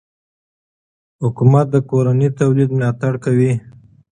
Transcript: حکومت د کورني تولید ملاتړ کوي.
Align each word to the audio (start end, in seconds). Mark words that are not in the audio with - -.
حکومت 1.23 1.65
د 1.71 1.75
کورني 1.89 2.29
تولید 2.39 2.69
ملاتړ 2.77 3.13
کوي. 3.25 3.53